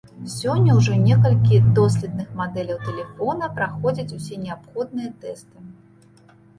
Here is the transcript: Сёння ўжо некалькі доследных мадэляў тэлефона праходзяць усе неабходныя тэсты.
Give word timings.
Сёння 0.35 0.77
ўжо 0.77 0.95
некалькі 1.01 1.59
доследных 1.81 2.33
мадэляў 2.41 2.81
тэлефона 2.89 3.53
праходзяць 3.61 4.11
усе 4.19 4.43
неабходныя 4.49 5.09
тэсты. 5.25 5.57